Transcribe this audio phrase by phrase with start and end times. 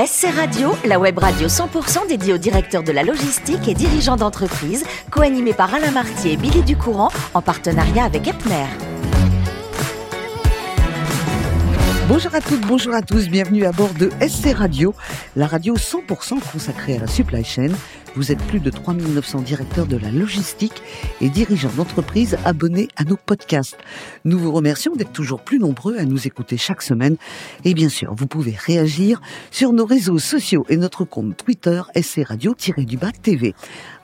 [0.00, 4.84] SC Radio, la web radio 100% dédiée aux directeurs de la logistique et dirigeants d'entreprise,
[5.10, 8.66] co-animée par Alain Martier et Billy Ducourant, en partenariat avec Epner.
[12.06, 14.94] Bonjour à toutes, bonjour à tous, bienvenue à bord de SC Radio,
[15.34, 17.70] la radio 100% consacrée à la supply chain.
[18.14, 20.82] Vous êtes plus de 3900 directeurs de la logistique
[21.20, 23.78] et dirigeants d'entreprises abonnés à nos podcasts.
[24.24, 27.16] Nous vous remercions d'être toujours plus nombreux à nous écouter chaque semaine.
[27.64, 29.20] Et bien sûr, vous pouvez réagir
[29.50, 33.54] sur nos réseaux sociaux et notre compte Twitter SC Radio-du-Bas TV.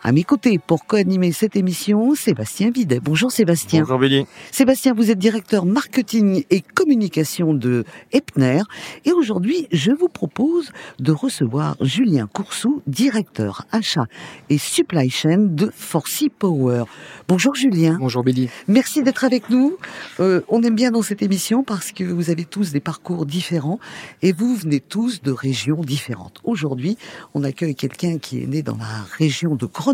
[0.07, 3.01] À mes côtés, pour co-animer cette émission, Sébastien Videt.
[3.01, 3.81] Bonjour Sébastien.
[3.81, 4.27] Bonjour Billy.
[4.53, 8.61] Sébastien, vous êtes directeur marketing et communication de Epner.
[9.07, 14.05] Et aujourd'hui, je vous propose de recevoir Julien Coursou, directeur achat
[14.51, 16.85] et supply chain de Forcy Power.
[17.27, 17.97] Bonjour Julien.
[17.99, 18.51] Bonjour Billy.
[18.69, 19.79] Merci d'être avec nous.
[20.21, 23.81] Euh, on aime bien dans cette émission parce que vous avez tous des parcours différents
[24.21, 26.43] et vous venez tous de régions différentes.
[26.45, 26.99] Aujourd'hui,
[27.33, 29.94] on accueille quelqu'un qui est né dans la région de Grenoble.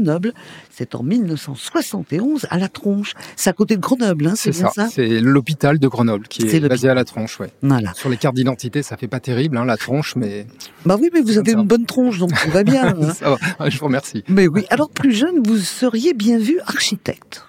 [0.71, 3.15] C'est en 1971 à La Tronche.
[3.37, 6.89] C'est à côté de Grenoble, hein, c'est ça, C'est l'hôpital de Grenoble qui est, basé
[6.89, 7.51] à La Tronche, ouais.
[7.63, 7.93] Voilà.
[7.95, 10.47] Sur les cartes d'identité, ça fait pas terrible, hein, La Tronche, mais...
[10.85, 12.81] Bah oui, mais vous avez une bonne tronche, donc tout va bien.
[13.01, 13.13] Hein.
[13.13, 13.69] ça va.
[13.71, 14.25] Je vous remercie.
[14.29, 14.65] Mais oui.
[14.71, 17.45] Alors, plus jeune, vous seriez bien vu architecte.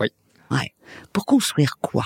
[0.00, 0.08] Oui.
[0.50, 0.72] Ouais.
[1.12, 2.04] Pour construire quoi?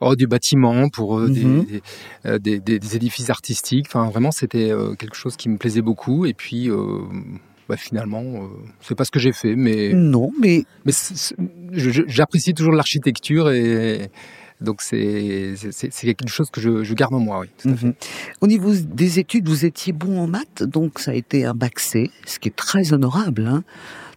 [0.00, 1.64] Oh, du bâtiment, pour euh, Mhm.
[1.64, 1.82] des,
[2.26, 3.86] euh, des, des- des édifices artistiques.
[3.88, 6.26] Enfin, vraiment, c'était euh, quelque chose qui me plaisait beaucoup.
[6.26, 6.68] Et puis,
[7.68, 8.48] bah, finalement, euh,
[8.80, 10.92] c'est pas ce que j'ai fait, mais, Non, mais mais
[11.72, 14.10] j'apprécie toujours l'architecture et
[14.60, 15.54] donc c'est
[16.00, 17.40] quelque chose que je, je garde en moi.
[17.40, 17.86] Oui, tout à fait.
[17.86, 17.94] Mhm.
[18.40, 21.80] au niveau des études, vous étiez bon en maths, donc ça a été un bac
[21.80, 23.64] C, ce qui est très honorable, hein.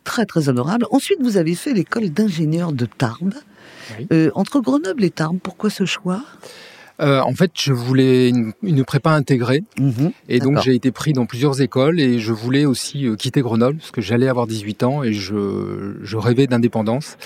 [0.04, 0.86] très très honorable.
[0.92, 3.36] Ensuite, vous avez fait l'école d'ingénieur de Tarbes.
[3.98, 4.08] Oui.
[4.12, 6.24] Euh, entre Grenoble et Tarbes, pourquoi ce choix?
[7.00, 9.64] Euh, en fait, je voulais une, une prépa intégrée.
[9.80, 10.12] Mhm.
[10.30, 13.78] Et donc j'ai été pris dans plusieurs écoles et je voulais aussi euh, quitter Grenoble
[13.78, 17.18] parce que j'allais avoir 18 ans et je, je rêvais d'indépendance.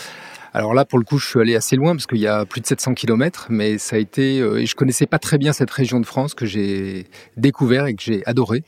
[0.53, 2.59] Alors là, pour le coup, je suis allé assez loin parce qu'il y a plus
[2.59, 5.71] de 700 kilomètres, mais ça a été euh, et je connaissais pas très bien cette
[5.71, 8.63] région de France que j'ai découvert et que j'ai adoré.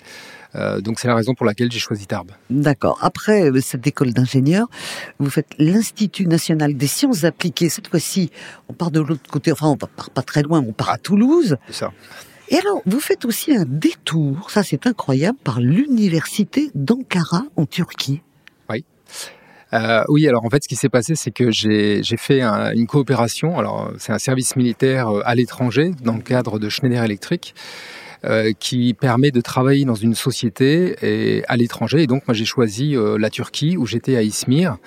[0.56, 2.32] Euh, donc c'est la raison pour laquelle j'ai choisi Tarbes.
[2.50, 2.98] D'accord.
[3.02, 4.68] Après euh, cette école d'ingénieur,
[5.20, 7.70] vous faites l'Institut national des sciences appliquées.
[7.70, 8.30] Cette fois-ci,
[8.70, 11.58] on part de l'autre côté, enfin on part pas très loin, on part à Toulouse.
[11.68, 11.92] C'est ça.
[12.50, 18.22] Et alors, vous faites aussi un détour, ça c'est incroyable, par l'université d'Ankara en Turquie.
[19.74, 22.86] Euh, oui, alors en fait, ce qui s'est passé, c'est que j'ai fait un- une
[22.86, 23.58] coopération.
[23.58, 27.56] Alors, c'est un service militaire à l'étranger dans le cadre de Schneider Electric.
[28.26, 32.04] Euh, qui permet de travailler dans une société et à l'étranger.
[32.04, 34.78] Et donc, moi, j'ai choisi euh, la Turquie où j'étais à Izmir.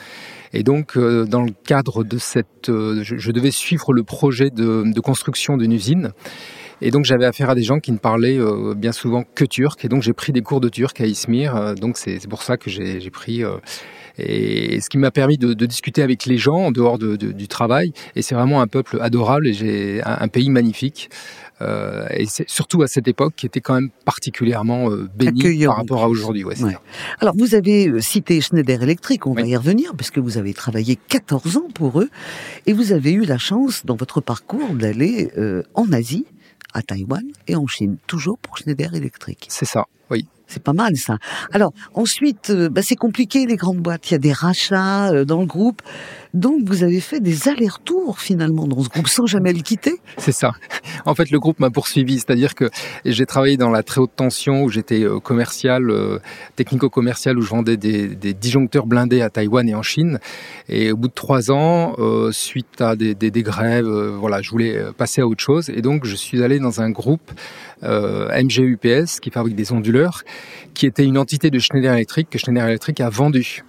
[0.53, 4.51] Et donc, euh, dans le cadre de cette, euh, je, je devais suivre le projet
[4.51, 6.13] de, de construction d'une usine.
[6.81, 9.85] Et donc, j'avais affaire à des gens qui ne parlaient euh, bien souvent que turc.
[9.85, 11.57] Et donc, j'ai pris des cours de turc à Izmir.
[11.57, 13.43] Euh, donc, c'est pour ça que j'ai pris
[14.19, 17.32] et ce qui m'a permis de, de discuter avec les gens en dehors de- de-
[17.32, 17.93] du travail.
[18.15, 21.10] Et c'est vraiment un peuple adorable et j'ai un, un pays magnifique.
[21.62, 25.09] Euh, et c'est surtout à cette époque qui était quand même particulièrement euh,
[25.69, 26.44] par rapport à aujourd'hui.
[26.44, 26.76] Ouais, Ouais.
[27.21, 30.53] Alors, vous avez euh, cité Schneider Electric, on va y revenir, parce que vous avez
[30.53, 32.10] travaillé 14 ans pour eux,
[32.66, 36.26] et vous avez eu la chance, dans votre parcours, d'aller euh, en Asie,
[36.75, 39.47] à Taïwan et en Chine, toujours pour Schneider Electric.
[39.49, 40.26] C'est ça, oui.
[40.47, 41.19] C'est pas mal ça.
[41.53, 44.11] Alors ensuite, euh, bah, c'est compliqué les grandes boîtes.
[44.11, 45.83] Il y a des rachats euh, dans le groupe,
[46.37, 49.99] donc vous avez fait des allers-retours finalement dans ce groupe sans jamais le quitter.
[50.19, 50.53] C'est ça.
[51.07, 52.69] En fait, le groupe m'a poursuivi, c'est-à-dire que
[53.07, 56.19] j'ai travaillé dans la très haute tension où j'étais euh, commercial, euh,
[56.55, 60.19] technico-commercial, où je vendais des, disjoncteurs blindés à Taïwan et en Chine.
[60.69, 65.23] Et au bout de trois ans, euh, suite à des, grèves, voilà, je voulais passer
[65.23, 65.71] à autre chose.
[65.71, 67.33] Et donc, je suis allé dans un groupe
[67.83, 70.23] MGUPS qui fabrique des onduleurs,
[70.75, 73.65] qui était une entité de Schneider Electric que Schneider Electric a vendu.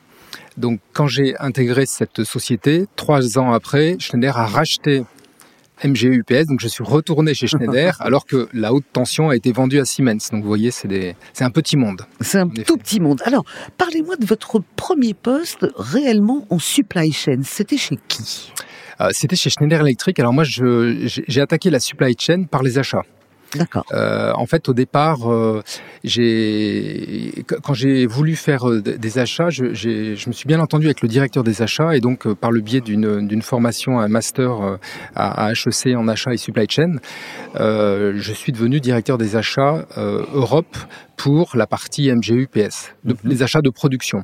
[0.57, 5.03] Donc, quand j'ai intégré cette société, trois ans après, Schneider a racheté
[5.83, 9.51] MGE UPS, donc je suis retourné chez Schneider alors que la haute tension a été
[9.51, 10.17] vendue à Siemens.
[10.31, 12.01] Donc vous voyez, c'est des, un petit monde.
[12.21, 12.63] C'est un effet.
[12.63, 13.21] tout petit monde.
[13.25, 13.45] Alors,
[13.77, 17.41] parlez-moi de votre premier poste réellement en supply chain.
[17.43, 18.51] C'était chez qui?
[18.99, 20.19] Euh, C'était chez Schneider Electric.
[20.19, 23.03] Alors moi, j'ai attaqué la supply chain par les achats.
[23.55, 23.85] D'accord.
[23.93, 25.63] Euh, en fait, au départ, euh,
[26.03, 29.63] j'ai quand j'ai voulu faire euh, des achats, je,
[30.27, 33.41] me suis bien entendu avec le directeur des achats et donc par le biais d'une
[33.41, 34.77] formation, un master
[35.15, 36.97] à, à HEC en achat et supply chain,
[37.55, 40.77] je suis devenu directeur des achats Europe
[41.17, 43.17] pour la partie MGUPS, de- Mhm.
[43.25, 44.23] les achats de production.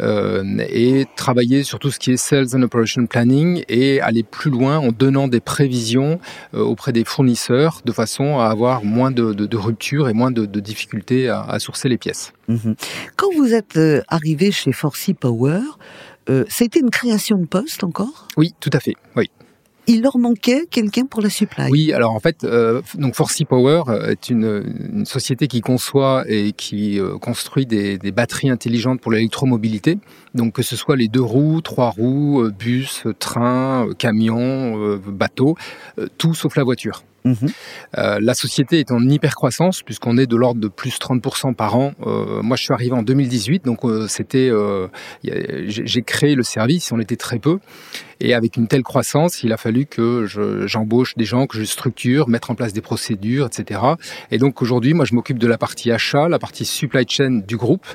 [0.00, 4.50] Euh, et travailler sur tout ce qui est Sales and Operation Planning et aller plus
[4.50, 6.18] loin en donnant des prévisions
[6.54, 10.32] euh, auprès des fournisseurs de façon à avoir moins de, de, de ruptures et moins
[10.32, 12.32] de, de difficultés difficulté à, sourcer les pièces.
[12.48, 12.74] Mhm.
[13.16, 13.78] Quand vous êtes
[14.08, 15.60] arrivé chez Forcy Power,
[16.48, 18.26] c'était une création de poste encore?
[18.36, 18.94] Oui, tout à fait.
[19.14, 19.30] Oui
[19.86, 21.70] il leur manquait quelqu'un pour la supply.
[21.70, 26.52] Oui, alors en fait, euh, donc Forcy Power euh, est une, société qui conçoit et
[26.52, 29.98] qui euh, construit des, des, batteries intelligentes pour l'électromobilité.
[30.34, 35.56] Donc que ce soit les deux roues, trois roues, euh, bus, train, camion, bateau,
[36.18, 37.02] tout sauf la voiture.
[37.24, 37.36] Mhm.
[37.96, 41.74] Euh, la société est en hyper croissance puisqu'on est de l'ordre de plus 30% par
[41.76, 41.92] an.
[42.06, 44.50] Euh, moi, je suis arrivé en 2018, donc euh, c'était,
[45.66, 46.92] j'ai créé le service.
[46.92, 47.58] On était très peu,
[48.20, 50.26] et avec une telle croissance, il a fallu que
[50.66, 53.80] j'embauche des gens, que je structure, mettre en place des procédures, etc.
[54.30, 57.56] Et donc aujourd'hui, moi, je m'occupe de la partie achat, la partie supply chain du
[57.56, 57.86] groupe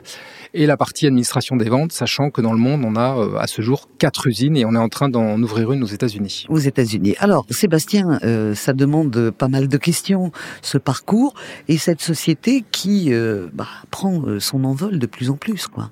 [0.53, 3.61] et la partie administration des ventes, sachant que dans le monde, on a à ce
[3.61, 6.45] jour quatre usines et on est en train d'en ouvrir une aux États-Unis.
[6.49, 7.15] Aux États-Unis.
[7.19, 8.19] Alors, Sébastien,
[8.55, 10.31] ça demande pas mal de questions,
[10.61, 11.33] ce parcours
[11.67, 15.91] et cette société qui euh, bah, prend euh, son envol de plus en plus, quoi.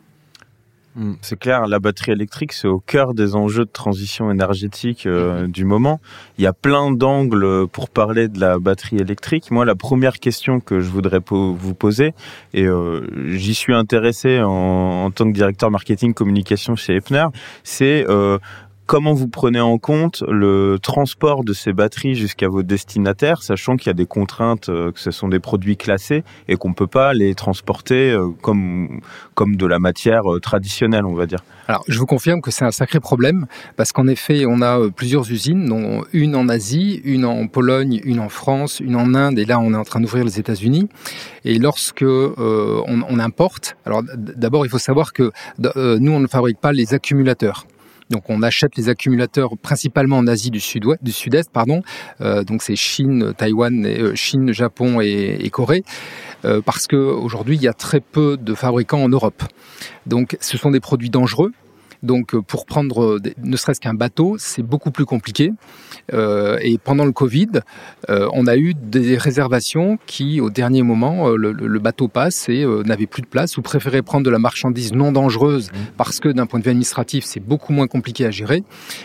[0.98, 5.44] Hmm, c'est clair, la batterie électrique, c'est au cœur des enjeux de transition énergétique euh,
[5.44, 5.52] mhm.
[5.52, 6.02] du moment.
[6.40, 9.52] Il y a plein d'angles pour parler de la batterie électrique.
[9.52, 12.14] Moi, la première question que je voudrais vous poser,
[12.54, 12.66] et
[13.28, 17.28] j'y suis intéressé en, en, tant que directeur marketing communication chez Epner,
[17.64, 18.06] c'est
[18.88, 23.88] Comment vous prenez en compte le transport de ces batteries jusqu'à vos destinataires, sachant qu'il
[23.88, 26.88] y a des contraintes, euh, que ce sont des produits classés et qu'on ne peut
[26.88, 29.02] pas les transporter euh, comme,
[29.34, 32.64] comme de la matière euh, traditionnelle, on va dire Alors, je vous confirme que c'est
[32.64, 37.26] un sacré problème, parce qu'en effet, on a plusieurs usines, dont une en Asie, une
[37.26, 40.24] en Pologne, une en France, une en Inde, et là, on est en train d'ouvrir
[40.24, 40.88] les États-Unis.
[41.44, 46.72] Et lorsque on, importe, alors d'abord, il faut savoir que nous, on ne fabrique pas
[46.72, 47.66] les accumulateurs.
[48.10, 51.82] Donc on achète les accumulateurs principalement en Asie du Sud-Ouest, du Sud-Est, pardon.
[52.22, 55.84] Euh, donc c'est Chine, Taïwan, euh, Chine, Japon et, Corée,
[56.46, 59.44] euh, parce que aujourd'hui il y a très peu de fabricants en Europe.
[60.06, 61.52] Donc ce sont des produits dangereux
[62.04, 65.54] donc euh, pour prendre euh, ne serait-ce qu'un bateau, c'est beaucoup plus compliqué.
[66.14, 67.48] Euh, et pendant le Covid,
[68.08, 73.22] on a eu des réservations qui, au dernier moment, le, bateau passe et n'avait plus
[73.22, 75.76] de place ou préférait prendre de la marchandise non dangereuse mmh.
[75.98, 78.64] parce que d'un point de vue administratif, c'est beaucoup moins compliqué à gérer.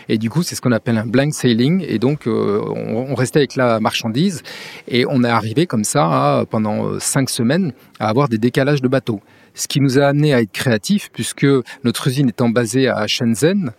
[0.09, 1.83] Et du coup, c'est ce qu'on appelle un blank sailing.
[1.87, 4.41] Et donc, on, restait avec la marchandise
[4.87, 9.21] et on est arrivé comme ça pendant cinq semaines à avoir des décalages de bateaux
[9.53, 11.45] ce qui nous a amené à être créatifs, puisque
[11.83, 13.71] notre usine étant basée à Shenzhen,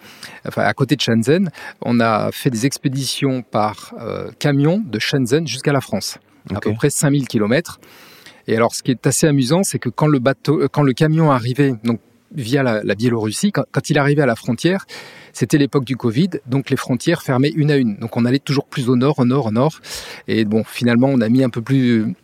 [0.46, 1.50] enfin à côté de Shenzhen,
[1.82, 6.18] on a fait des expéditions par euh, camion de Shenzhen jusqu'à la France,
[6.54, 7.80] à peu près 5000 km.
[8.46, 10.92] Et alors, ce qui est assez amusant, c'est que quand le bateau, euh, quand le
[10.92, 12.00] camion arrivait, donc
[12.34, 14.86] via la, Biélorussie, quand, quand, il arrivait à la frontière,
[15.32, 17.96] c'était l'époque du Covid, donc les frontières fermaient une à une.
[17.96, 19.80] Donc on allait toujours plus au nord, au nord, au nord.
[20.28, 22.14] Et bon, finalement, on a mis un peu plus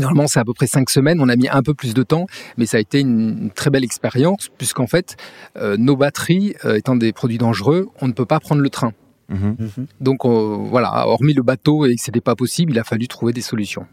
[0.00, 1.20] Normalement, c'est à peu près cinq semaines.
[1.20, 2.26] On a mis un peu plus de temps,
[2.56, 5.16] mais ça a été une, très belle expérience, puisqu'en fait,
[5.56, 8.92] euh, nos batteries euh, étant des produits dangereux, on ne peut pas prendre le train.
[9.28, 9.56] Mhm.
[10.00, 13.32] Donc euh, voilà, hormis le bateau et que c'était pas possible, il a fallu trouver
[13.32, 13.86] des solutions.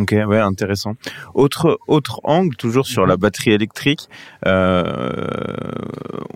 [0.00, 0.94] Ok, ouais, intéressant.
[1.34, 3.20] Autre autre angle, toujours sur la mhm.
[3.20, 4.08] batterie électrique.
[4.46, 5.10] Euh,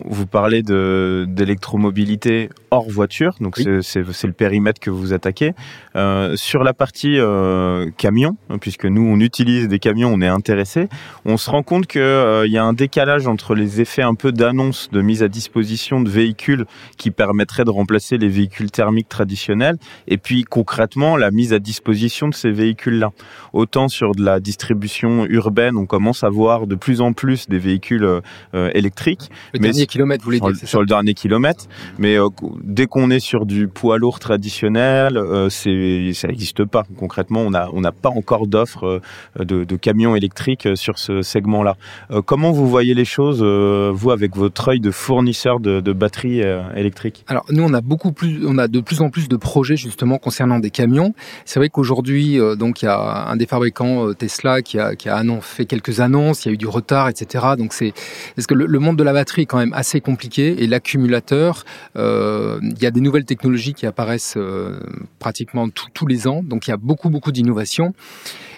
[0.05, 5.55] vous parlez de d'électromobilité hors voiture, donc c'est le périmètre que vous attaquez.
[5.97, 10.89] Euh, sur la partie euh, camion, puisque nous on utilise des camions, on est intéressé.
[11.25, 14.15] On se rend compte que euh, il y a un décalage entre les effets un
[14.15, 16.67] peu d'annonce de mise à disposition de véhicules
[16.99, 22.29] qui permettraient de remplacer les véhicules thermiques traditionnels, et puis concrètement la mise à disposition
[22.29, 23.13] de ces véhicules-là.
[23.53, 27.59] Autant sur de la distribution urbaine, on commence à voir de plus en plus des
[27.59, 29.31] véhicules euh, électriques.
[29.55, 31.65] Le dernier kilomètre, vous voulez dire Sur, le dernier kilomètre.
[31.99, 32.29] Mais euh,
[32.63, 36.85] dès qu'on est sur du poids lourd traditionnel, euh, c'est ça n'existe pas.
[36.97, 39.01] Concrètement, on n'a on n'a pas encore d'offres
[39.39, 41.77] de, de, camions électriques sur ce segment-là.
[42.25, 46.43] comment vous voyez les choses, vous, avec votre œil de fournisseur de, de batteries
[46.75, 47.25] électriques?
[47.29, 50.19] Alors nous, on a beaucoup plus, on a de plus en plus de projets justement
[50.19, 51.15] concernant des camions.
[51.45, 55.09] C'est vrai qu'aujourd'hui, donc il y a un des fabricants euh, Tesla qui a, qui
[55.09, 57.45] a fait quelques annonces, il y a eu du retard, etc.
[57.59, 57.93] Donc c'est
[58.35, 61.65] parce que le, monde de la batterie est quand même assez compliqué et l'accumulateur,
[61.97, 64.79] euh, il y a des nouvelles technologies qui apparaissent euh,
[65.19, 66.43] pratiquement tous les ans.
[66.43, 67.95] Donc il y a beaucoup beaucoup d'innovations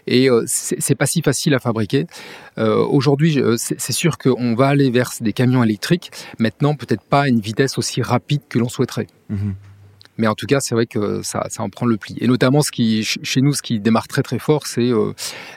[0.07, 2.07] et c'est pas si facile à fabriquer.
[2.57, 6.11] Aujourd'hui, c'est sûr qu'on va aller vers des camions électriques.
[6.39, 9.07] Maintenant, peut-être pas à une vitesse aussi rapide que l'on souhaiterait.
[9.29, 9.51] Mmh
[10.19, 12.17] mais en tout cas, c'est vrai que ça, ça en prend le pli.
[12.21, 15.13] Et notamment, ce qui, chez nous, ce qui démarre très très fort, c'est euh,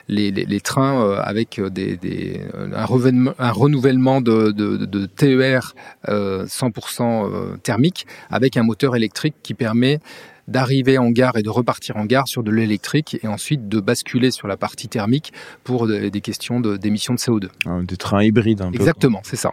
[0.08, 5.06] les, les, les, trains euh, avec des, des, un, renouvellement, un renouvellement de, de, de
[5.06, 5.74] TER
[6.08, 10.00] euh, 100% euh, thermique avec un moteur électrique qui permet
[10.48, 14.30] d'arriver en gare et de repartir en gare sur de l'électrique et ensuite de basculer
[14.30, 17.48] sur la partie thermique pour des questions d'émissions de, CO2.
[17.66, 18.76] Ah, des trains hybrides un peu.
[18.76, 19.52] Exactement, c'est ça.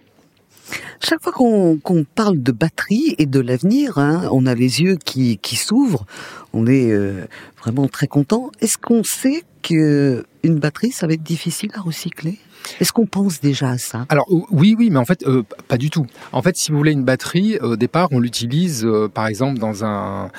[1.01, 5.37] Chaque fois qu'on parle de batterie et de l'avenir, hein, on a les yeux qui,
[5.37, 6.05] qui s'ouvrent,
[6.51, 7.25] on est euh,
[7.57, 8.51] vraiment très content.
[8.59, 12.37] Est-ce qu'on sait qu'une batterie, ça va être difficile à recycler?
[12.81, 14.05] Est-ce qu'on pense déjà à ça?
[14.09, 16.05] Alors oui, oui, mais en fait, euh, pas du tout.
[16.33, 19.85] En fait, si vous voulez une batterie, au départ, on l'utilise, euh, par exemple, dans
[19.85, 20.29] un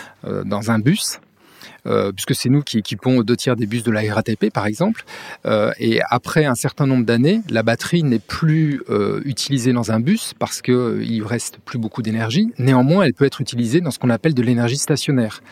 [0.44, 1.18] dans un bus.
[1.86, 5.04] Euh, puisque c'est nous qui équipons deux tiers des bus de la RATP, par exemple.
[5.46, 10.00] Euh, et après un certain nombre d'années, la batterie n'est plus euh, utilisée dans un
[10.00, 12.52] bus parce qu'il reste plus beaucoup d'énergie.
[12.58, 15.42] Néanmoins, elle peut être utilisée dans ce qu'on appelle de l'énergie stationnaire.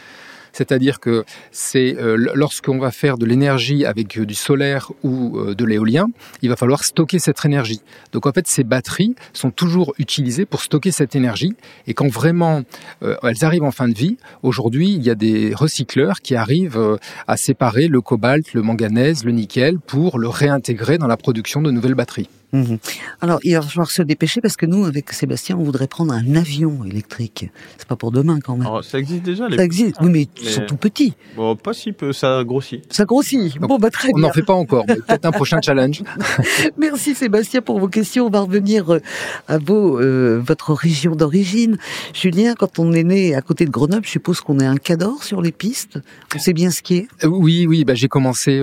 [0.52, 5.54] C'est-à-dire que c'est euh, lorsqu'on va faire de l'énergie avec euh, du solaire ou euh,
[5.54, 6.06] de l'éolien,
[6.42, 7.80] il va falloir stocker cette énergie.
[8.12, 11.54] Donc en fait, ces batteries sont toujours utilisées pour stocker cette énergie.
[11.86, 12.62] Et quand vraiment
[13.00, 17.36] elles arrivent en fin de vie, aujourd'hui, il y a des recycleurs qui arrivent à
[17.36, 21.94] séparer le cobalt, le manganèse, le nickel pour le réintégrer dans la production de nouvelles
[21.94, 22.28] batteries.
[22.52, 22.78] Mhm.
[23.20, 26.34] Alors, il va falloir se dépêcher parce que nous, avec Sébastien, on voudrait prendre un
[26.34, 27.50] avion électrique.
[27.76, 28.66] C'est pas pour demain quand même.
[28.66, 29.48] Alors, ça existe déjà.
[29.48, 29.56] Les...
[29.56, 31.14] Ça existe, oui, mais, ils sont tout petits.
[31.36, 32.90] Bon, pas si peu, ça grossit.
[32.90, 33.58] Ça grossit.
[33.58, 34.24] Bon, bah très on bien.
[34.24, 34.86] On n'en fait pas encore.
[34.86, 36.02] Peut-être un prochain challenge.
[36.78, 38.26] Merci Sébastien pour vos questions.
[38.26, 39.00] On va revenir euh,
[39.46, 41.76] à vos, euh, votre région d'origine.
[42.14, 45.22] Julien, quand on est né à côté de Grenoble, je suppose qu'on est un cador
[45.22, 45.98] sur les pistes.
[46.34, 47.08] On sait bien skier.
[47.24, 47.84] Euh, oui, oui.
[47.84, 48.58] Bah, j'ai commencé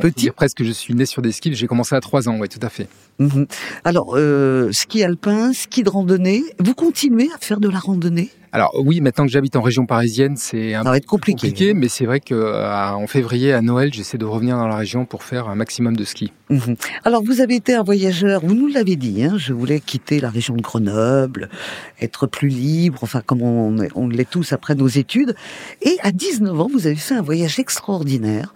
[0.00, 0.30] petit.
[0.30, 1.54] presque, je suis né sur des skis.
[1.54, 2.38] J'ai commencé à 3 ans.
[2.40, 2.88] Oui, tout à fait.
[3.84, 8.30] Alors, euh, ski alpin, ski de randonnée, vous continuez à faire de la randonnée?
[8.52, 12.20] Alors oui, maintenant que j'habite en région parisienne, c'est un peu compliqué, mais c'est vrai
[12.20, 15.96] qu'en euh, février, à Noël, j'essaie de revenir dans la région pour faire un maximum
[15.96, 16.32] de ski.
[16.48, 16.76] Mhm.
[17.04, 20.30] Alors vous avez été un voyageur, vous nous l'avez dit, hein, je voulais quitter la
[20.30, 21.50] région de Grenoble,
[22.00, 25.34] être plus libre, enfin comme on, on l'est tous après nos études.
[25.82, 28.54] Et à 19 ans, vous avez fait un voyage extraordinaire.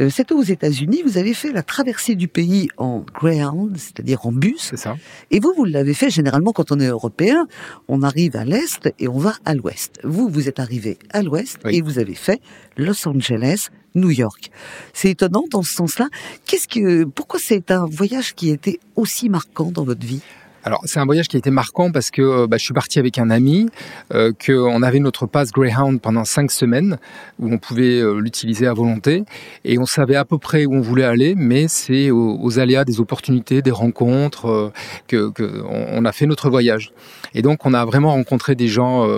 [0.00, 4.32] Euh, c'était aux États-Unis, vous avez fait la traversée du pays en Greyhound, c'est-à-dire en
[4.32, 4.68] bus.
[4.70, 4.96] C'est ça.
[5.30, 7.46] Et vous, vous l'avez fait généralement quand on est européen,
[7.88, 9.98] on arrive à l'est et on va à l'ouest.
[10.04, 12.40] Vous, vous êtes arrivé à l'ouest et vous avez fait
[12.76, 14.50] Los Angeles, New York.
[14.94, 16.08] C'est étonnant dans ce sens-là.
[16.46, 20.22] Qu'est-ce que, pourquoi c'est un voyage qui a été aussi marquant dans votre vie?
[20.64, 22.98] Alors c'est un voyage qui a été marquant parce que euh, bah, je suis parti
[22.98, 23.68] avec un ami,
[24.14, 26.98] euh, qu'on avait notre passe Greyhound pendant cinq semaines
[27.38, 29.24] où on pouvait euh, l'utiliser à volonté
[29.64, 33.00] et on savait à peu près où on voulait aller, mais c'est aux, aléas des
[33.00, 34.72] opportunités, des rencontres euh,
[35.08, 36.92] que, que on, a fait notre voyage.
[37.34, 39.08] Et donc on a vraiment rencontré des gens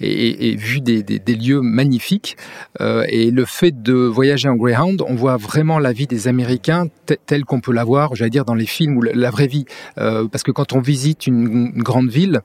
[0.00, 2.36] et, et, vu des, des, des, lieux magnifiques.
[2.80, 6.86] et le fait de voyager en Greyhound, on voit vraiment la vie des Américains
[7.26, 9.66] telle qu'on peut la voir, j'allais dire dans les films ou la, la vraie vie,
[9.96, 12.40] parce que quand on visite une, grande ville,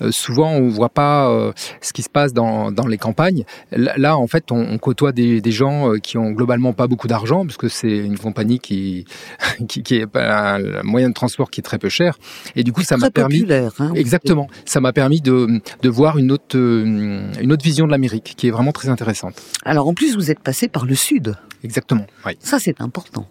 [0.00, 1.52] euh, souvent on voit pas euh,
[1.82, 3.44] ce qui se passe dans, dans les campagnes.
[3.72, 7.44] Là, en fait, on, côtoie des, des, gens euh, qui ont globalement pas beaucoup d'argent,
[7.44, 9.04] parce que c'est une compagnie qui,
[9.68, 12.18] qui, qui, est un moyen de transport qui est très peu cher.
[12.56, 16.32] Et du coup, ça m'a permis, hein, exactement, ça m'a permis de, de voir une
[16.32, 19.42] autre, une autre vision de l'Amérique, qui est vraiment très intéressante.
[19.64, 21.36] Alors, en plus, vous êtes passé par le sud.
[21.62, 22.06] Exactement.
[22.24, 22.32] Oui.
[22.40, 23.28] Ça, c'est important.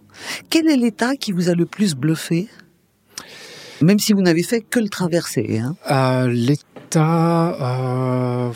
[0.50, 2.48] Quel est l'État qui vous a le plus bluffé?
[3.82, 5.60] Même si vous n'avez fait que le traverser.
[5.60, 5.76] Hein.
[5.90, 7.56] Euh, L'État...
[7.62, 8.52] Euh...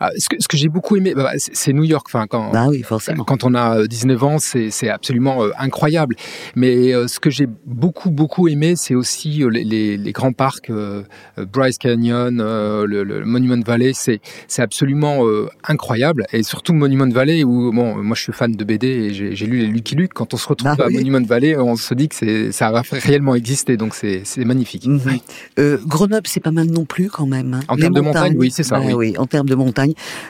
[0.00, 2.06] Ah, ce que, ce que j'ai beaucoup aimé, bah, c'est New York.
[2.08, 3.24] Enfin, quand, bah oui, forcément.
[3.24, 6.16] quand on a 19 ans, c'est absolument euh, incroyable.
[6.54, 10.70] Mais euh, ce que j'ai beaucoup, beaucoup aimé, c'est aussi euh, les, grands parcs,
[11.52, 13.92] Bryce Canyon, le, le, Monument Valley.
[13.94, 14.20] C'est
[14.58, 15.24] absolument
[15.66, 16.26] incroyable.
[16.32, 19.58] Et surtout Monument Valley, où bon, moi je suis fan de BD et j'ai lu
[19.58, 20.12] les Lucky Luke.
[20.14, 23.34] Quand on se retrouve bah à Monument Valley, on se dit que ça a réellement
[23.34, 23.76] existé.
[23.76, 24.86] Donc c'est magnifique.
[24.86, 25.20] Mhm.
[25.86, 27.54] Grenoble, c'est pas mal non plus quand même.
[27.54, 27.60] Hein.
[27.68, 28.80] En termes de montagne, oui, c'est ça.
[28.80, 28.92] oui.
[28.92, 29.67] oui, en termes de montagne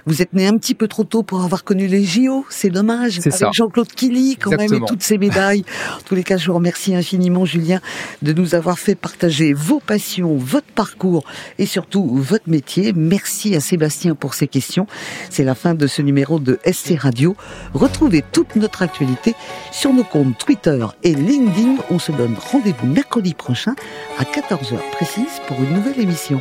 [0.06, 3.20] vous êtes né un petit peu trop tôt pour avoir connu les JO, c'est dommage.
[3.24, 5.64] Avec Jean-Claude Killy, quand même, et toutes ces médailles.
[5.96, 7.80] en tous les cas, je vous remercie infiniment, Julien,
[8.22, 11.24] de nous avoir fait partager vos passions, votre parcours
[11.58, 12.92] et surtout votre métier.
[12.94, 14.86] Merci à Sébastien pour ces questions.
[15.30, 17.36] C'est la fin de ce numéro de SC Radio.
[17.74, 19.34] Retrouvez toute notre actualité
[19.72, 21.76] sur nos comptes Twitter et LinkedIn.
[21.90, 23.74] On se donne rendez-vous mercredi prochain
[24.18, 26.40] à 14h précise pour une nouvelle émission.